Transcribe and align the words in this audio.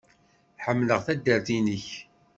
Ḥemmleɣ 0.63 0.99
taddart-nnek. 1.05 1.87